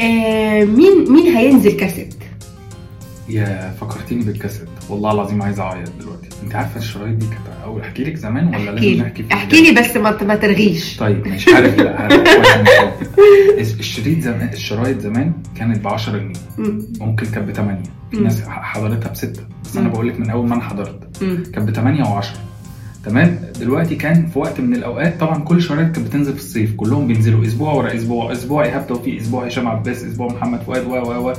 [0.00, 2.14] آه مين مين هينزل كاسيت؟
[3.28, 4.68] يا فكرتيني بالكاسيت.
[4.88, 6.28] والله العظيم عايز أعيط دلوقتي.
[6.42, 9.80] أنت عارفة الشرايط دي كانت اول احكي لك زمان ولا لازم نحكي فيها؟ احكي لي
[9.80, 10.96] بس ما ما ترغيش.
[10.96, 12.20] طيب مش عارف لا عارف.
[13.78, 16.32] الشريط زمان الشرايط زمان كانت ب 10 جنيه.
[16.58, 16.82] مم.
[17.00, 18.16] ممكن كانت ب 8 في.
[18.16, 19.88] ناس حضرتها ب 6 بس أنا.
[19.88, 21.16] بقول لك من أول ما أنا حضرت.
[21.54, 22.26] كانت ب 8 و10
[23.04, 26.74] تمام؟ دلوقتي كان في وقت من الأوقات طبعا كل الشرايط كانت بتنزل في الصيف.
[26.74, 27.44] كلهم بينزلوا.
[27.46, 28.32] أسبوع ورا أسبوع.
[28.32, 31.34] أسبوع ايهاب توفيق أسبوع هشام عباس أسبوع محمد فؤاد و و و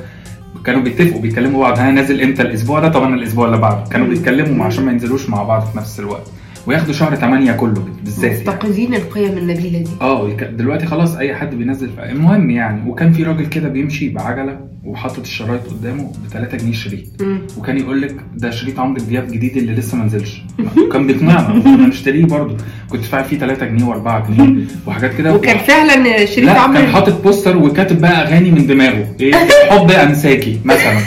[0.65, 1.79] كانوا بيتفقوا بيكلموا بعض.
[1.79, 3.89] ها نازل إمتى؟ الأسبوع ده؟ طبعا الأسبوع اللي بعده.
[3.89, 4.07] كانوا.
[4.07, 6.27] بيتكلموا عشان ما ينزلوش مع بعض في نفس الوقت.
[6.67, 8.37] وياخدوا شهر 8 كله بالذات يعني.
[8.39, 9.89] مفتقدين القيم النبيلة دي.
[10.01, 14.59] آه دلوقتي خلاص أي حد بينزل ف- المهم يعني وكان في راجل كده بيمشي بعجلة
[14.85, 17.03] وحاطط الشرايط قدامه ب 3 جنيه شريط.
[17.57, 20.41] وكان يقول لك ده شريط عمرو دياب جديد اللي لسه ما نزلش.
[20.87, 22.57] وكان بيقنعنا وكنا نشتريه برضه.
[22.89, 25.33] كنت دافع فيه 3 جنيه و4 جنيه وحاجات كده.
[25.35, 29.07] وكان فعلا شريط لا كان عمرو حاطط بوستر وكاتب بقى أغاني من دماغه.
[29.19, 29.33] إيه؟
[29.71, 30.97] حب أمساكي مثلا.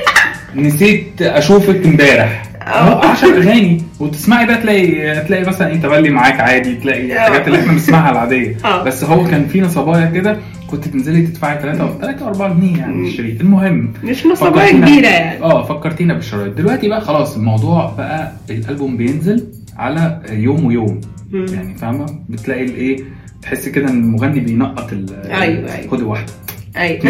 [0.54, 2.42] نسيت أشوفك امبارح.
[2.62, 3.06] آه.
[3.06, 3.82] 10 أغاني.
[4.00, 7.14] وتسمعي بقى تلاقي تلاقي مثلا إيه تبلي معاك عادي تلاقي آه.
[7.26, 8.82] الحاجات اللي إحنا بنسمعها العادية آه.
[8.84, 13.08] بس هو كان في نصبايا كده كنت تنزلي تدفعي 3 3 4 جنيه يعني.
[13.08, 18.96] الشريط المهم مش فكرتينا- كبيرة يعني آه فكرتينا بالشرايط دلوقتي بقى خلاص الموضوع بقى الألبوم
[18.96, 19.44] بينزل
[19.76, 21.00] على يوم ويوم
[21.32, 21.46] مم.
[21.54, 22.98] يعني فاهمة بتلاقي الإيه
[23.42, 25.90] تحس كده إن المغني بينقط ال أيوة، أيوة.
[25.90, 26.32] خدي واحدة
[26.76, 27.00] أيوه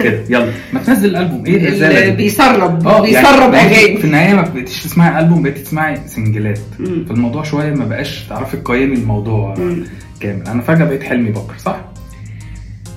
[0.00, 0.52] كده يلا.
[0.72, 1.46] ما تنزل الألبوم.
[1.46, 3.96] إيه الرسالة دي؟ بيسرب آه بيسرب يعني أغاني.
[3.98, 6.60] في النهاية ما بقيتيش تسمعي ألبوم بقيتي تسمعي سنجلات.
[6.78, 7.04] مم.
[7.08, 9.84] فالموضوع شوية ما بقاش تعرفي تقيمي الموضوع مم.
[10.20, 10.46] كامل.
[10.48, 11.80] أنا فجأة بقيت حلمي بكر صح؟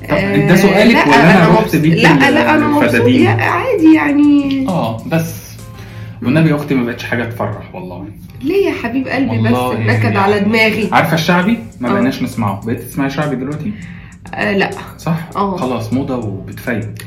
[0.10, 3.02] طب آه، أنت سؤالك لا، ولا أنا رحت بيك لا لا أنا مبسوط.
[3.40, 4.66] عادي يعني.
[4.68, 5.42] آه بس.
[6.24, 8.08] والنبي يا أختي ما بقتش حاجة تفرح والله.
[8.42, 10.18] ليه يا حبيب قلبي بس والله نكد يعني.
[10.18, 11.94] على دماغي؟ عارفة الشعبي؟ ما آه.
[11.94, 12.62] بقيناش نسمعه.
[12.66, 13.74] بقيت تسمعي شعبي دلوقتي؟
[14.34, 14.70] آه لا.
[14.98, 15.58] صح؟ آه.
[15.58, 17.00] خلاص موضة وبتفيد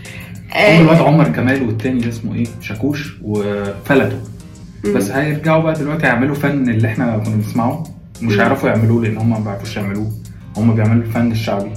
[0.55, 4.18] آه، الواد عمر كمال والتاني ده اسمه إيه؟ شاكوش وفلتوا.
[4.94, 7.85] بس هيرجعوا بقى دلوقتي يعملوا فن اللي إحنا كنا بنسمعه.
[8.22, 8.35] مش.
[8.38, 10.12] هيعرفوا يعملوه لأن هم ما بيعرفوش يعملوه.
[10.57, 11.70] هم بيعملوا الفن الشعبي.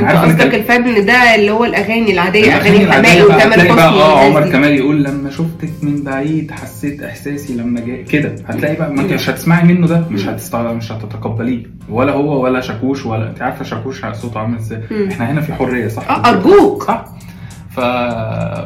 [0.00, 4.24] انت قصدك الفن ده اللي هو الأغاني العادية أغاني حماقي وتامر هتلاقي بقى حسني آه
[4.24, 4.50] عمر.
[4.50, 8.34] كمال يقول لما شفتك من بعيد حسيت إحساسي لما جاي كده.
[8.48, 10.04] هتلاقي بقى ما انت مش هتسمعي منه ده.
[10.10, 10.72] مش هتستع...
[10.72, 11.62] مش هتتقبليه.
[11.88, 14.80] ولا هو ولا شاكوش ولا أنت عارفة شاكوش صوته عامل إزاي.
[15.12, 16.82] إحنا هنا في حرية صح؟ آه أرجوك.
[16.82, 17.04] صح.
[17.76, 17.80] ف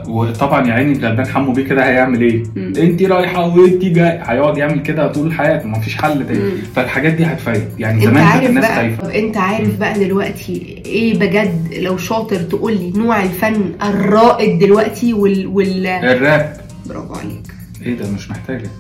[0.09, 2.73] وطبعا يا عيني الغلبان حمو بيه كده هيعمل إيه؟ مم.
[2.77, 6.51] انت رايحة وانت جاي هيقعد يعمل كده طول حياته ما فيش حل تاني.
[6.77, 9.03] فالحاجات دي هتفيد يعني زمان كانت الناس خايفة.
[9.03, 15.13] طب أنت عارف بقى دلوقتي إيه بجد؟ لو شاطر تقول لي نوع الفن الرائد دلوقتي
[15.13, 16.57] وال وال الراب.
[16.87, 17.53] برافو عليك.
[17.87, 18.71] إيه ده؟ مش محتاجة.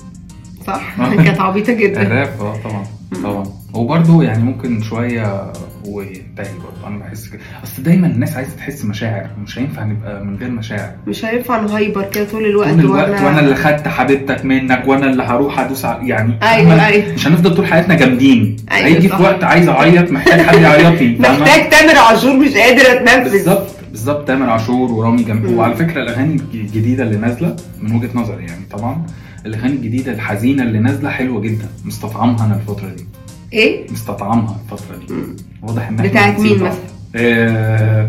[0.66, 2.03] صح؟ كانت عبيطة جدا.
[2.03, 2.85] الراب آه طبعا.
[3.12, 3.23] مم.
[3.23, 3.45] طبعا.
[3.75, 5.53] وبرده يعني ممكن شوية
[5.85, 10.37] وينتهي برضه أنا بحس كده أصل دايما الناس عايزة تحس مشاعر مش هينفع نبقى من
[10.37, 14.83] غير مشاعر مش هينفع نهايبر كده طول الوقت طول الوقت وأنا اللي خدت حبيبتك منك
[14.87, 19.09] وأنا اللي هروح أدوس على يعني أيوه؟ أيوه مش هنفضل طول حياتنا جامدين أيوة هيجي.
[19.09, 23.31] في وقت عايز أعيط محتاج حد يعيط لي فاهمة؟ محتاج تامر عاشور مش قادر أتنفس
[23.33, 25.59] بالظبط بالظبط تامر عاشور ورامي مم.
[25.59, 29.07] وعلى فكرة الأغاني الجديدة اللي نازلة من وجهة نظري يعني طبعا
[29.47, 33.05] الأغاني الجديدة الحزينة اللي نازلة حلوة جدا مستطعمها أنا الفترة دي
[33.53, 35.15] إيه؟ مستطعمها الفترة دي.
[35.63, 36.55] واضح ان بتاعت مين.
[36.63, 36.73] مثلا؟
[37.17, 38.07] آه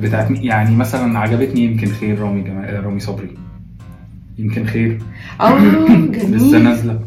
[0.00, 3.30] بتاعت مين؟ يعني مثلا عجبتني يمكن خير رامي جمال آه، رامي صبري.
[4.38, 4.98] يمكن خير.
[5.40, 5.58] آه
[6.28, 6.64] لسه جميل.
[6.64, 7.00] نازلة.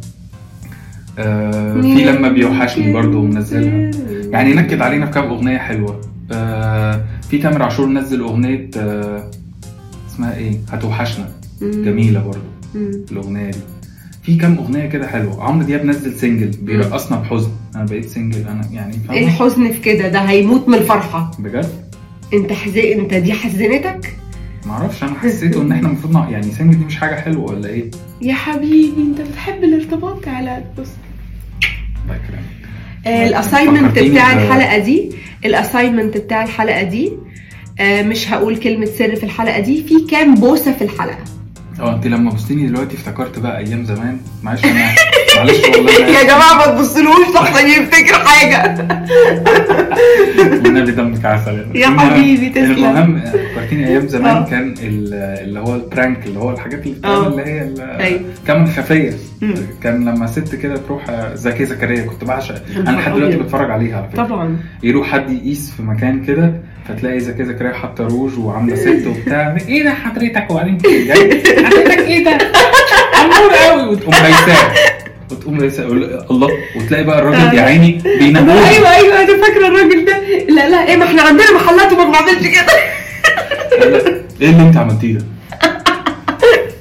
[1.20, 3.92] آه في لما بيوحشني برضو منزلها.
[4.32, 6.02] يعني نكد علينا في كام أغنية حلوة.
[6.32, 9.32] آه في تامر عاشور نزل أغنية آه
[10.10, 11.30] اسمها إيه؟ هتوحشنا.
[11.62, 12.40] جميلة برضو
[12.76, 12.92] مم.
[13.12, 13.58] الأغنية دي.
[14.24, 15.44] في كام أغنية كده حلوة.
[15.44, 17.52] عمرو دياب نزل single بيرقصنا بحزن.
[17.76, 21.32] أنا بقيت single أنا يعني إيه فاهمة؟ الحزن في كده ده هيموت من الفرحة.
[21.40, 21.70] بجد؟
[22.34, 24.16] أنت حزين أنت دي حزنتك؟
[24.66, 28.34] معرفش أنا حسيته إن إحنا المفروض يعني single دي مش حاجة حلوة ولا إيه؟ يا
[28.34, 30.88] حبيبي أنت بتحب الارتباط على بص.
[32.04, 33.28] الله يكرمك.
[33.28, 35.10] ال assignment فكرتيني بتاع الحلقة دي
[35.46, 37.12] ال assignment بتاع الحلقة دي
[37.80, 41.24] آه، مش هقول كلمة سر في الحلقة دي في كام بوسة في الحلقة.
[41.80, 44.74] آه انت لما بصيتي دلوقتي افتكرت بقى أيام زمان معلش أنا
[45.38, 48.76] معلش والله يا جماعة ما تبصلوش لحسن يفتكر حاجة
[50.38, 52.72] والنبي دمك عسل يا حبيبي، تسلم.
[52.72, 53.22] المهم
[53.56, 54.46] فكرتيني أيام زمان آه.
[54.50, 57.28] كان ال- اللي هو البرانك اللي هو الحاجات اللي آه.
[57.28, 58.20] اللي هي ال- أيوة.
[58.48, 59.14] كمان خفية.
[59.84, 61.04] كان لما ست كده تروح
[61.34, 63.38] زكي زكريا كنت بعشق أنا لحد دلوقتي.
[63.38, 66.54] بتفرج عليها على فكرة طبعا يروح حد يقيس في مكان كده
[66.90, 69.58] فتلاقي زكي زكريا حاطه روج وعاملة ست وبتاع.
[69.68, 71.44] إيه ده حضرتك؟ وبعدين جاي.
[71.66, 72.38] حضرتك إيه ده؟
[73.22, 74.72] أمور قوي وتقوم ريساه
[75.32, 75.84] وتقوم ريساه
[76.32, 76.50] الله.
[76.76, 80.18] وتلاقي بقى الراجل يا عيني بينام أيوه أيوه أنا فاكرة الراجل ده.
[80.50, 82.74] لا لا إيه ما إحنا عندنا محلات وما بنعملش كده.
[84.42, 85.26] إيه اللي أنت عملتيه ده؟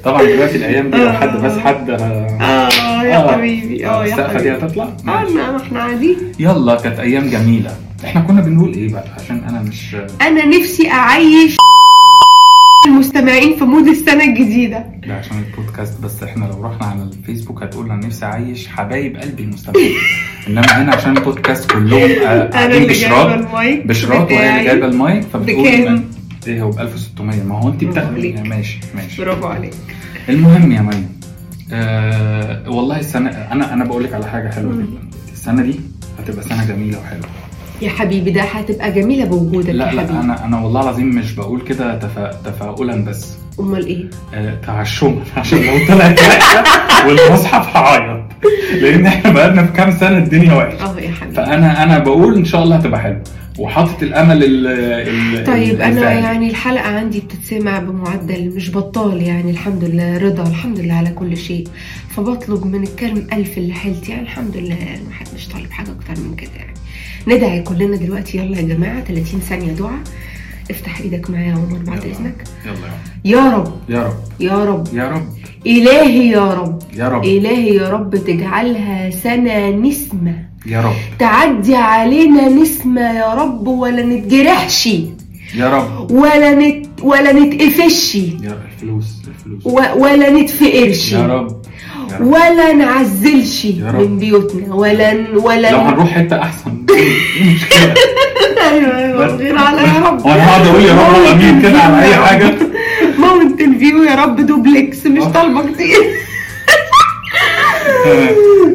[0.04, 3.86] طبعا دلوقتي الأيام دي لو حد بس حد آه يا حبيبي.
[3.86, 4.66] آه يا السقفة دي حبيبي.
[4.66, 4.90] هتطلع؟ آه.
[5.06, 7.70] ما إحنا قاعدين يلا كانت أيام جميلة.
[8.04, 11.56] إحنا كنا بنقول إيه بقى؟ عشان أنا مش أنا نفسي أعيش
[12.86, 14.84] المستمعين في مود السنة الجديدة.
[15.06, 16.22] ده عشان البودكاست بس.
[16.22, 19.92] إحنا لو رحنا على الفيسبوك هتقول أنا نفسي أعيش حبايب قلبي المستمعين.
[20.48, 23.26] إنما هنا عشان البودكاست كلهم آه، قاعدين بشراط.
[23.32, 23.86] المايك.
[23.86, 24.64] بشراط وهي اللي.
[24.64, 25.66] جايبة المايك فبتقول
[26.46, 29.22] إيه هو؟ ب 1600 ما هو أنت بتاخدي ماشي ماشي.
[29.22, 29.74] برافو عليك.
[30.28, 31.04] المهم يا مي
[31.72, 35.10] آه والله السنة أنا أنا بقول لك على حاجة حلوة جدا.
[35.32, 35.80] السنة دي
[36.18, 37.26] هتبقى سنة جميلة وحلوة.
[37.82, 40.18] يا حبيبي ده هتبقى جميلة بوجودك لا يا لا حبيبي.
[40.20, 42.30] أنا أنا والله العظيم مش بقول كده تفا...
[42.44, 43.34] تفاؤلا بس.
[43.60, 45.22] أمال إيه؟ آه تعشما.
[45.36, 46.62] عشان لو طلعت وحشه
[47.08, 48.20] والمصحف هعيط.
[48.82, 51.36] لأن إحنا بقالنا في كام سنة الدنيا وحشه آه يا حبيبي.
[51.36, 53.22] فأنا أنا بقول إن شاء الله هتبقى حلوة.
[53.58, 56.24] وحاطط الأمل ال ال طيب أنا الزائد.
[56.24, 61.36] يعني الحلقة عندي بتتسمع بمعدل مش بطال يعني الحمد لله رضا الحمد لله على كل
[61.36, 61.68] شيء.
[62.16, 66.34] فبطلب من الكرم ألف اللي حيلتي يعني الحمد لله الواحد مش طالب حاجة أكتر من
[66.36, 66.74] كده يعني.
[67.28, 69.98] ندعي كلنا دلوقتي يلا يا جماعة 30 ثانية دعاء
[70.70, 72.12] افتح إيدك معايا يا عمر بعد يلا.
[72.14, 72.88] اذنك يلا
[73.24, 75.26] يا رب يا رب يا رب يا رب
[75.66, 82.48] الهي يا رب يا رب الهي يا رب تجعلها سنه نسمه يا رب تعدي علينا
[82.48, 84.86] نسمه يا رب ولا نتجرحش
[85.54, 91.62] يا رب ولا نت ولا نتقفش يا رب الفلوس الفلوس و- ولا نتفقرش يا رب.
[92.20, 93.66] ولا نعزلش.
[93.66, 96.70] من بيوتنا ولا ولا لو هنروح حتة أحسن.
[96.90, 97.94] إيه المشكلة؟
[98.70, 100.26] أيوه أيوه غير على يا رب.
[100.26, 102.54] وأنا هقعد أقول يا رب امين كده؟ على أي حاجة؟
[103.20, 105.28] Mountain View يا رب دوبلكس مش آه.
[105.28, 105.98] طالبة كتير.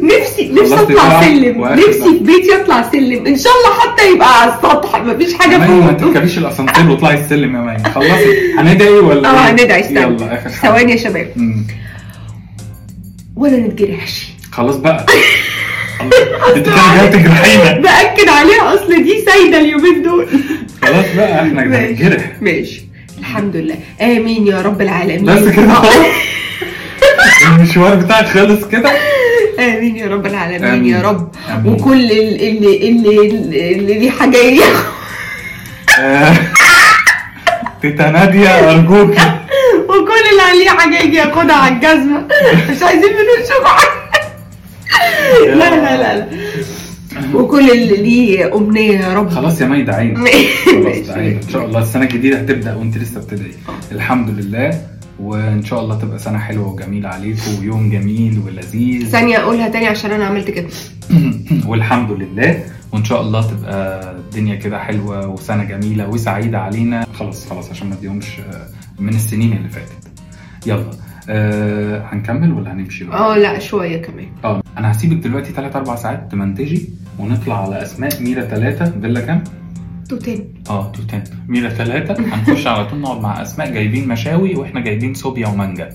[0.02, 1.64] نفسي نفسي أطلع؟ سلم.
[1.64, 3.26] نفسي في بيتي أطلع سلم.
[3.26, 7.20] إن شاء الله حتى يبقى على السطح مفيش حاجة مي ما فوق تركبيش الاسانسير واطلعي
[7.20, 8.52] السلم يا مي خلصي.
[8.58, 10.00] هندعي ولا آه إيه؟ هندعي استنى.
[10.00, 11.28] يلا آخر ثواني يا شباب.
[13.36, 15.06] ولا نتجرحش خلاص بقى.
[16.56, 20.26] أنت كده تجرحينا بأكد عليها أصل دي سايدة اليومين دول.
[20.82, 22.82] خلاص بقى إحنا هنجرح ماشي.
[23.18, 23.74] الحمد لله.
[24.00, 25.24] آمين يا رب العالمين.
[25.24, 25.74] بس كده.
[25.82, 26.06] خلاص.
[27.46, 28.90] المشوار بتاعك خلص كده.
[29.58, 30.94] آمين يا رب العالمين آمين.
[30.94, 31.30] يا رب.
[31.50, 31.72] آمين.
[31.72, 34.84] وكل ال- اللي اللي اللي ليه حاجة ياخد
[35.98, 36.34] آه،
[37.82, 38.10] تيتا
[38.70, 39.18] أرجوك وكل
[40.32, 42.18] اللي عليه حاجة يجي ياخدها على الجزمة.
[42.70, 43.76] مش عايزين منه شبع
[45.54, 46.28] لا لا لا لا.
[47.34, 49.28] وكل اللي ليه أمنية يا رب.
[49.30, 50.24] خلاص يا مي دعينا
[50.66, 51.06] خلاص.
[51.08, 53.52] دعينا إن شاء الله السنة الجديدة هتبدأ وأنت لسه بتدعي.
[53.92, 54.80] الحمد لله.
[55.20, 59.08] وإن شاء الله تبقى سنة حلوة وجميلة عليكم ويوم جميل ولذيذ.
[59.08, 60.68] ثانية أقولها تاني عشان أنا عملت كده.
[61.68, 62.64] والحمد لله.
[62.92, 67.06] وإن شاء الله تبقى الدنيا كده حلوة وسنة جميلة وسعيدة علينا.
[67.18, 68.66] خلاص خلاص عشان ما اديهمش آه،
[69.02, 70.05] من السنين اللي فاتت.
[70.66, 70.90] يلا.
[71.28, 74.26] أه هنكمل ولا هنمشي بقى؟ آه لا شوية كمان.
[74.44, 79.44] آه أنا هسيبك دلوقتي 3 4 ساعات تمنتجي ونطلع على أسماء ميرا 3 فيلا كام؟
[80.08, 80.54] توتين.
[80.70, 81.24] آه توتين.
[81.48, 85.88] ميرا 3 هنخش على طول نقعد مع أسماء جايبين مشاوي وإحنا جايبين صوبيا ومانجا.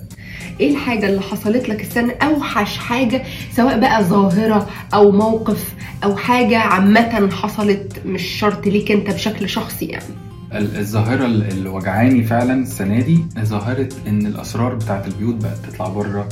[0.60, 6.57] إيه الحاجة اللي حصلت لك السنة؟ أوحش حاجة سواء بقى ظاهرة أو موقف أو حاجة
[6.57, 10.03] عامة حصلت مش شرط ليك أنت بشكل شخصي يعني.
[10.53, 16.29] الظاهرة ال- اللي وجعاني فعلا السنة دي ظاهرة إن الأسرار بتاعت البيوت بقت تطلع بره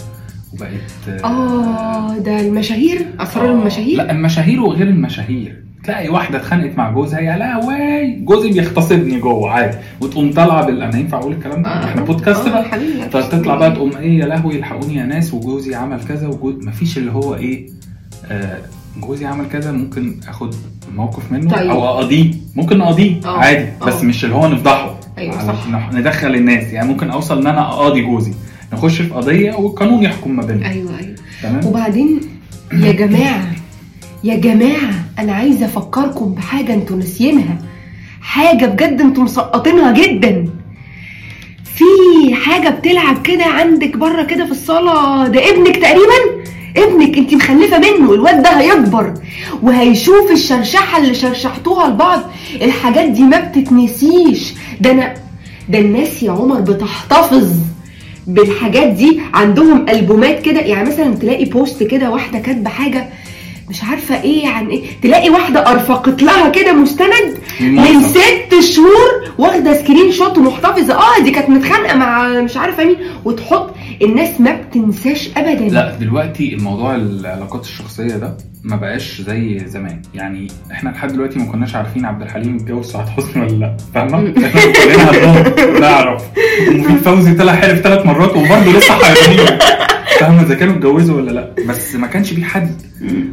[0.54, 5.64] وبقت آه ده المشاهير؟ أسرار آه، المشاهير؟ لا المشاهير وغير المشاهير.
[5.84, 8.12] تلاقي واحدة اتخانقت مع جوزها يا لهوي!
[8.16, 12.52] جوزي بيغتصبني جوه عادي وتقوم طالعة بال أنا ينفع أقول الكلام ده؟ إحنا بودكاست آه،
[12.52, 16.66] بقى لا فتطلع بقى تقوم إيه يا لهوي الحقوني يا ناس وجوزي عمل كذا وجوز
[16.68, 17.68] مفيش اللي هو إيه
[18.32, 18.58] آه
[19.02, 20.56] جوزي عمل كذا ممكن آخد
[20.96, 21.70] موقف منه طيب.
[21.70, 24.04] أو اقاضيه ممكن نقاضيه آه، عادي بس آه.
[24.06, 25.00] مش اللي هو نفضحه.
[25.18, 25.94] على- صح.
[25.94, 26.74] ندخل الناس.
[26.74, 28.34] يعني ممكن أوصل إن أنا اقاضي جوزي.
[28.74, 30.70] نخش في قضية والقانون يحكم ما بيننا.
[30.70, 31.16] أيوه أيوه.
[31.44, 32.20] تمام؟ وبعدين
[32.74, 33.48] يا جماعة
[34.24, 37.58] يا جماعة أنا عايزة أفكركم بحاجة أنتوا ناسيينها
[38.22, 40.46] حاجة بجد أنتوا مسقطينها جدا.
[41.64, 46.44] في حاجة بتلعب كده عندك بره كده في الصالة؟ ده ابنك تقريبا؟
[46.78, 49.14] ابنك انت مخلفة منه الواد ده هيكبر
[49.64, 52.22] وهيشوف الشرشحة اللي شرشحتوها لبعض.
[52.62, 54.54] الحاجات دي ما بتتنسيش.
[54.82, 55.14] ده أنا
[55.70, 57.50] ده الناس يا عمر بتحتفظ
[58.28, 59.20] بالحاجات دي.
[59.34, 63.10] عندهم ألبومات كده يعني مثلا تلاقي post كده واحدة كاتبة حاجة
[63.70, 64.84] مش عارفة إيه عن إيه.
[65.04, 68.02] تلاقي واحدة أرفقت لها كده مستند من.
[68.02, 70.94] ست شهور واخدة screenshot ومحتفظة.
[70.94, 72.96] آه دي كانت متخانقة مع مش عارفة مين.
[73.26, 75.66] وتحط الناس ما بتنساش ابدا.
[75.76, 80.02] لا دلوقتي الموضوع العلاقات الشخصية ده ما بقاش زي زمان.
[80.16, 83.78] يعني إحنا لحد دلوقتي ما كناش عارفين عبد الحليم اتجوز سعاد حسني ولا لا.
[83.96, 86.22] فاهمة؟ إحنا كلنا نعرف.
[86.70, 89.58] ومفيد فوزي طلع حلف ثلاث مرات وبرضه لسه حيرانين.
[90.20, 91.50] فاهمة إذا كانوا اتجوزوا ولا لأ.
[91.70, 92.72] بس ما كانش في حد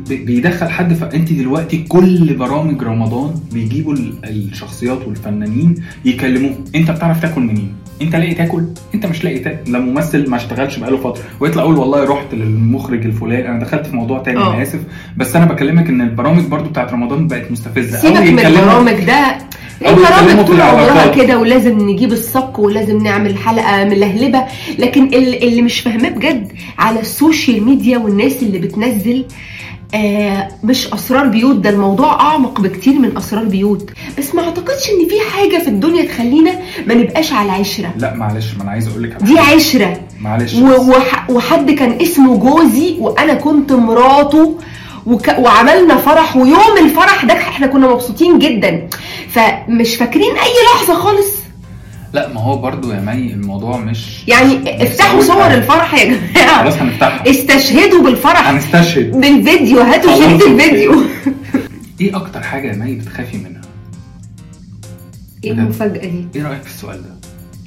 [0.09, 0.95] بي- بيدخل حد.
[0.95, 6.55] فانت دلوقتي كل برامج رمضان بيجيبوا ال- الشخصيات والفنانين يكلموه.
[6.75, 7.73] أنت بتعرف تاكل منين؟
[8.03, 9.73] أنت لاقي تاكل؟ أنت مش لاقي تاكل.
[9.73, 11.23] لا ممثل ما اشتغلش بقاله فترة.
[11.41, 13.49] ويطلع يقول والله رحت للمخرج الفلاني.
[13.49, 14.55] أنا دخلت في موضوع تاني آه.
[14.55, 14.81] أنا آسف.
[15.17, 17.99] بس أنا بكلمك إن البرامج برضو بتاعت رمضان بقت مستفزة.
[17.99, 19.39] سيبك من البرامج ده.
[19.83, 21.07] البرامج في طول عمرها.
[21.07, 24.45] كده ولازم نجيب الصك ولازم نعمل حلقة ملهلبه
[24.79, 29.25] لكن ال- اللي مش فاهماه بجد على ال social media والناس اللي بتنزل
[29.95, 31.57] آه مش أسرار بيوت.
[31.57, 33.91] ده الموضوع أعمق بكتير من أسرار بيوت.
[34.19, 36.51] بس ما أعتقدش إن في حاجة في الدنيا تخلينا
[36.87, 37.95] ما نبقاش على عشرة.
[37.99, 39.39] لا معلش ما أنا عايز أقول لك دي.
[39.39, 40.01] عشرة.
[40.21, 40.55] معلش.
[40.55, 44.59] وح- وحد كان اسمه جوزي وأنا كنت مراته
[45.07, 45.29] وك...
[45.39, 48.89] وعملنا فرح ويوم الفرح ده إحنا كنا مبسوطين جدا.
[49.29, 51.37] فمش فاكرين أي لحظة خالص.
[52.13, 55.55] لا ما هو برضو يا مي الموضوع مش يعني افتحوا صور حاجة.
[55.55, 58.49] الفرح يا خلاص جماعة هنفتحها استشهدوا بالفرح.
[58.49, 59.11] هنستشهد.
[59.21, 60.55] بالفيديو هاتوا خلاص، شريط okay.
[60.55, 61.03] الفيديو.
[62.01, 63.61] إيه أكتر حاجة يا مي بتخافي منها؟
[65.45, 67.17] إيه المفاجأة دي؟ إيه رأيك في السؤال ده؟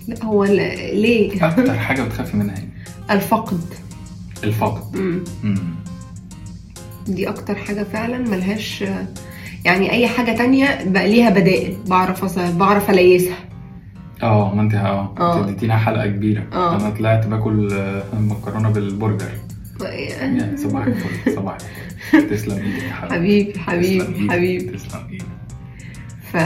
[0.07, 2.69] لا هو ليه؟ أكتر حاجة بتخافي منها إيه؟
[3.15, 3.61] الفقد.
[4.43, 4.95] الفقد.
[5.43, 5.59] مم.
[7.07, 8.83] دي أكتر حاجة فعلا ملهاش
[9.65, 13.35] يعني أي حاجة تانية بقى ليها بدائل بعرف أص- بعرف أليسها.
[14.23, 15.43] آه ما انت آه آه.
[15.43, 16.43] اديتينا حلقة كبيرة.
[16.53, 16.75] آه.
[16.75, 19.29] أنا طلعت باكل آه، مكرونة بالبرجر.
[19.81, 21.57] يعني صباح الفل صباح
[22.13, 22.29] الفل.
[22.29, 23.59] تسلم إيدك يا حبيبي.
[23.59, 25.25] حبيبي حبيبي تسلم إيدك.
[26.31, 26.37] ف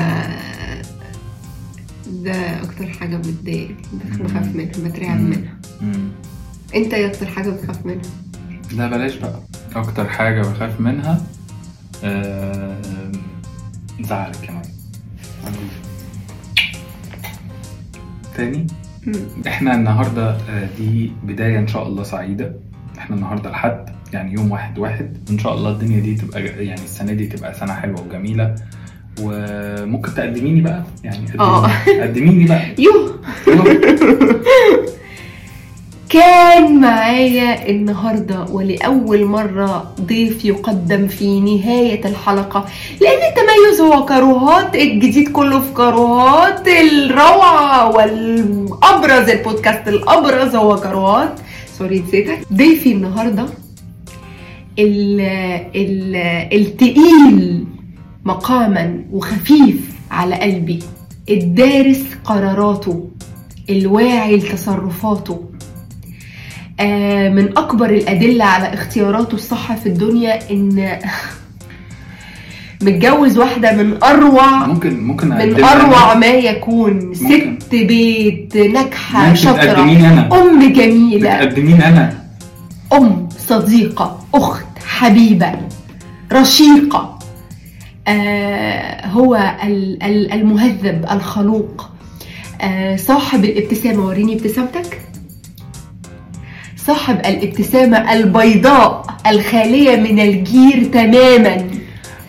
[2.08, 3.76] ده أكتر حاجة بتضايقني
[4.20, 5.20] بخاف منها بترعب.
[5.20, 5.58] منها.
[6.76, 8.02] أنت إيه أكتر حاجة بتخاف منها؟
[8.78, 9.40] لا بلاش بقى.
[9.76, 11.22] أكتر حاجة بخاف منها
[12.04, 12.78] آه،
[14.02, 14.62] زعلك كمان.
[18.38, 18.68] تاني؟
[19.48, 22.54] إحنا النهارده آه، دي بداية إن شاء الله سعيدة.
[22.98, 25.18] إحنا النهارده الحد يعني يوم واحد واحد.
[25.30, 28.56] إن شاء الله الدنيا دي تبقى يعني السنة دي تبقى سنة حلوة وجميلة.
[29.22, 31.68] وممكن تقدميني بقى؟ يعني آه.
[31.68, 32.62] قدميني, قدميني بقى.
[32.84, 33.20] يوه.
[36.14, 42.66] كان معايا النهارده ولأول مرة ضيف يقدم في نهاية الحلقة.
[43.02, 51.40] لأن التميز هو كروهات الجديد كله في كروهات الروعة والأبرز البودكاست الأبرز هو كروهات
[51.78, 53.46] سوري نسيتك ضيفي النهارده
[54.80, 55.22] ال
[55.76, 56.16] ال
[56.54, 57.66] التقيل
[58.26, 60.80] مقاما وخفيف على قلبي.
[61.30, 63.10] الدارس قراراته
[63.70, 65.53] الواعي لتصرفاته.
[67.30, 70.90] من أكبر الأدلة على اختياراته الصح في الدنيا إن
[72.82, 76.94] متجوز واحدة من اروع ممكن ممكن من أروع؟ ما يكون.
[76.94, 77.58] ممكن.
[77.62, 79.82] ست بيت ناجحة شاطرة.
[80.42, 81.38] أم جميلة.
[81.46, 82.14] تقدميني أنا.
[82.94, 84.26] أم صديقة.
[84.36, 85.52] أخت حبيبة.
[86.34, 87.20] رشيقة.
[88.08, 91.90] آه هو ال- ال- المهذب الخلوق.
[92.62, 94.06] آه صاحب الابتسامة.
[94.06, 95.02] وريني ابتسامتك.
[96.88, 101.68] صاحب الابتسامة البيضاء الخالية من الجير تماما.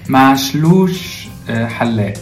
[0.09, 2.15] معشلوش آه، حلاق.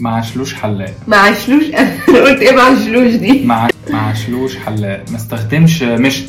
[0.00, 0.94] معشلوش حلاق.
[1.08, 1.64] معشلوش
[2.08, 5.04] قلت إيه معشلوش دي؟ مع معشلوش حلاق.
[5.10, 6.28] ما استخدمش مشت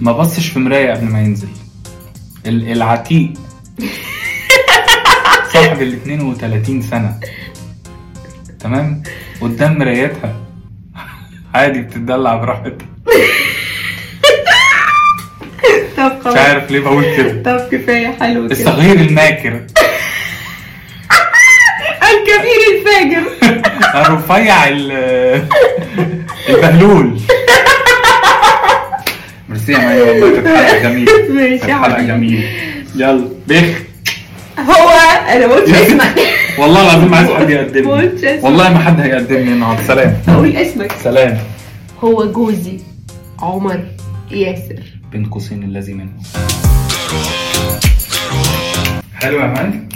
[0.00, 1.48] ما بصش في مراية قبل ما ينزل.
[2.46, 3.32] ال- العتيق.
[5.52, 7.20] صاحب ال 32 سنة.
[8.60, 9.02] تمام؟
[9.40, 10.36] قدام مرايتها.
[11.54, 12.88] عادي بتدلع براحتها.
[16.34, 17.42] مش عارف ليه بقول كده.
[17.42, 18.52] طب كفاية حلو كده.
[18.60, 19.52] الصغير الماكر.
[22.10, 23.22] الكبير الفاجر.
[24.06, 25.44] الرفيع ال-
[26.48, 27.20] البهلول.
[29.48, 31.12] ميرسي يا مي والله كانت حلقة جميلة.
[31.30, 32.02] ماشي يا حلقة.
[32.02, 32.48] جميلة.
[32.96, 33.64] يلا بخ
[34.58, 34.90] هو
[35.28, 36.14] أنا ما قلتش اسمك.
[36.58, 38.40] والله العظيم عايز حد ما يقدمني.
[38.42, 39.82] والله ما حد هيقدمني النهارده.
[39.82, 40.16] سلام.
[40.28, 40.92] أقول اسمك.
[41.04, 41.38] سلام.
[42.04, 42.80] هو جوزي
[43.38, 43.80] عمر
[44.30, 44.80] ياسر.
[45.14, 46.12] بين قوسين الذي منه
[49.14, 49.88] حلو يا مان